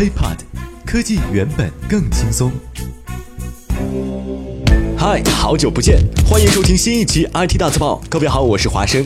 [0.00, 0.38] HeyPod，
[0.86, 2.50] 科技原本更轻松。
[4.96, 8.00] 嗨，好久不见，欢迎收听新一期 IT 大字报。
[8.08, 9.04] 各位好，我是华生。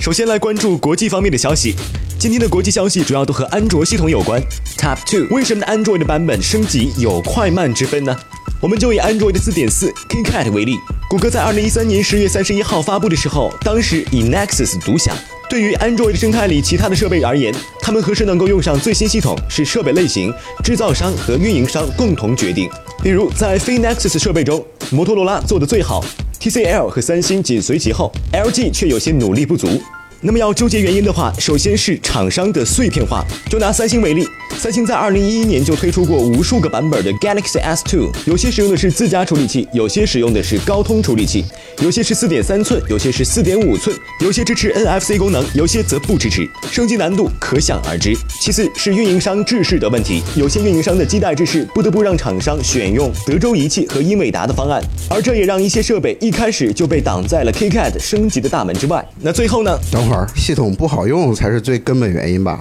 [0.00, 1.74] 首先来关注国际方面的消息。
[2.16, 4.40] 今天的国际消息主要都和安卓系统有关。
[4.78, 8.16] Top two，为什么 Android 的版本升级有快慢之分呢？
[8.60, 10.76] 我们就以 Android 4.4 KitKat 为例。
[11.10, 15.16] 谷歌在二零一三年十月三十一号发布的时候，当时以 Nexus 独享。
[15.48, 20.32] 对于 Android 生态里其他的设备而言，他们何时能够用上最新系统，是设备类型、
[20.64, 22.68] 制造商和运营商共同决定。
[23.02, 26.04] 比如在非 Nexus 设备中，摩托罗拉做得最好
[26.40, 29.80] ，TCL 和三星紧随其后，LG 却有些努力不足。
[30.26, 33.24] 那么要纠结原因的话，首先是厂商的碎片化。
[33.48, 34.26] 就拿三星为例，
[34.58, 41.44] 三星在2011年就推出过无数个版本的 Galaxy S2，有些使用的是自家处理器，有些使用的是高通处理器，
[41.78, 48.12] 有些是4.3寸，有些是4.5寸，有些支持 NFC 功能，有些则不支持，升级难度可想而知。
[48.40, 59.06] 其次是运营商制式的问题，有些运营商的基带制式不得不让厂商选用德州仪器和英伟达的方案，而这也让一些设备一开始就被挡在了 KitKat 升级的大门之外。
[59.20, 59.78] 那最后呢？
[59.92, 62.58] 等会儿，系统不好用才是最根本原因吧？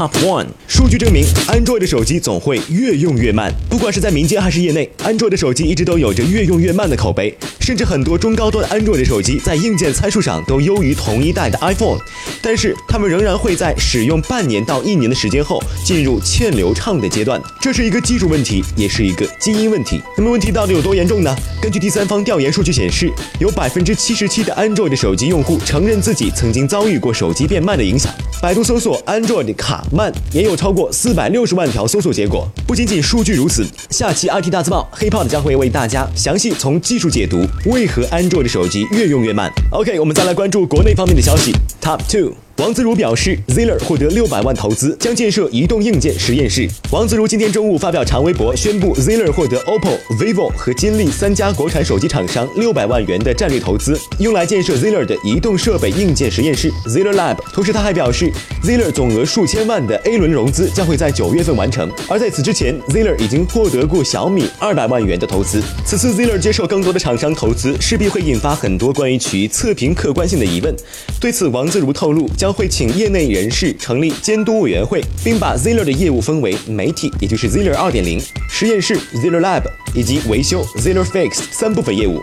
[0.00, 3.52] Top One，数据证明，Android 的手机总会越用越慢。
[3.68, 7.36] 不管是在民间还是业内，Android 的手机一直都有着越用越慢的口碑。
[7.60, 11.98] 甚至很多中高端 Android 的手机在硬件参数上都优于同一代的 iPhone，
[12.40, 17.38] 但是它们仍然会在使用半年到一年的时间后进入欠流畅的阶段。
[17.60, 20.00] 这是一个技术问题，也是一个基因问题。
[20.16, 21.36] 那么问题到底有多严重呢？
[21.60, 28.10] 根据第三方调研数据显示，有百分之七十七的 Android 手机用户承认自己曾经遭遇过手机变慢的影响。
[28.42, 32.48] 百度搜索 Android 卡慢也有超过四百六十万条搜索结果。
[32.66, 39.52] 不仅仅数据如此，下期 IT 大字报黑炮将会为大家详细从技术解读为何 Android 手机越用越慢。
[39.72, 41.52] OK，我们再来关注国内方面的消息。
[41.82, 42.32] Top two。
[42.60, 46.68] 王自如表示，Ziller 获得六百万投资，将建设移动硬件实验室。
[46.90, 57.38] 王自如今天中午发表长微博，宣布 Ziller 获得 OPPO、vivo 和金立三家国产手机厂商六百万元的战略投资，用来建设 Ziller 的移动设备硬件实验室 Ziller Lab。
[57.54, 58.30] 同时，他还表示
[58.62, 61.90] ，Ziller 总额数千万的 A 轮融资将会在九月份完成。
[62.10, 65.62] 而在此之前，Ziller 已经获得过小米二百万元的投资。
[65.86, 70.76] 此次 Ziller 接受更多的厂商投资，势必会引发很多关于其测评客观性的疑问。
[71.18, 72.49] 对此，王自如透露将。
[72.52, 79.62] 会请业内人士成立监督委员会，并把 Ziller 的业务分为媒体，也就是 Ziller 2.0实验室 Ziller Lab
[79.94, 82.20] 以及维修 Ziller Fix 三部分业务。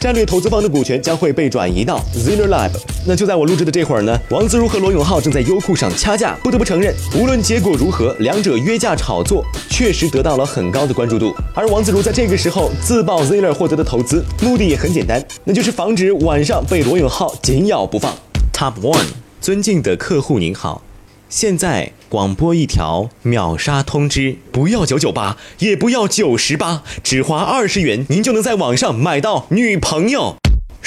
[0.00, 2.70] 战略投资方的股权将会被转移到 Ziller Lab。
[3.06, 6.36] 那就在我录制的这会儿呢，王自如和罗永浩正在优酷上掐架。
[6.42, 11.34] 不得不承认，无论结果如何，两者约架炒作确实得到了很高的关注度。
[11.54, 18.12] 而王自如在这个时候自曝 Ziller 获得的投资，目的也很简单，那就是防止晚上被罗永浩紧咬不放。
[18.52, 19.25] Top One。
[19.46, 20.82] 尊敬的客户您好，
[21.28, 30.34] 现在广播一条秒杀通知：不要九九八，也不要九十八，只花二十元，您就能在网上买到女朋友。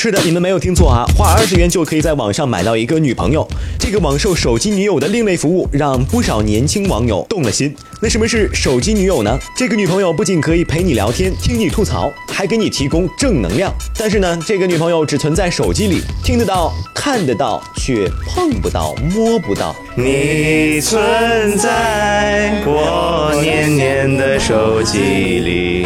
[0.02, 3.46] 是的，你们没有听错啊，花二十元就可以在网上买到一个女朋友。
[3.78, 7.76] 这个网售手机女友的另类服务，让不少年轻网友动了心。
[8.02, 9.38] 那什么是手机女友呢？
[9.58, 13.74] 这个女朋友不仅可以陪你聊天、听你吐槽，还给你提供正能量。
[13.98, 19.76] 但是呢，这个女朋友只存在手机里，听得到、看得到，却碰不到、摸不到。
[19.98, 24.98] 你存在我年年的手机
[25.40, 25.86] 里。